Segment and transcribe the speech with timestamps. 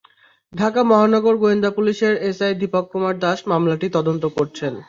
[0.53, 4.73] ঢাকা মহানগর গোয়েন্দা পুলিশের এসআই দীপক কুমার দাস মামলাটি তদন্ত করছেন।